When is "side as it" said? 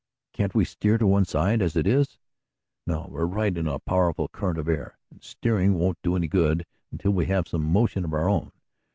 1.25-1.85